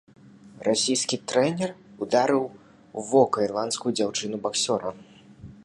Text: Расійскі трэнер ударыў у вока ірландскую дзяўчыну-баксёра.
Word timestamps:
Расійскі 0.67 1.19
трэнер 1.31 1.69
ударыў 2.05 2.43
у 2.49 2.99
вока 3.11 3.37
ірландскую 3.49 3.91
дзяўчыну-баксёра. 3.99 4.89